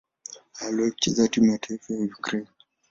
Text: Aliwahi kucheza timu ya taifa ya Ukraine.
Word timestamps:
Aliwahi 0.59 0.91
kucheza 0.91 1.27
timu 1.27 1.51
ya 1.51 1.57
taifa 1.57 1.93
ya 1.93 1.99
Ukraine. 1.99 2.47